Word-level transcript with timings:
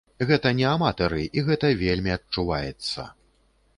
Гэта 0.29 0.51
не 0.59 0.63
аматары, 0.69 1.21
і 1.39 1.43
гэта 1.49 1.71
вельмі 1.83 2.11
адчуваецца. 2.17 3.07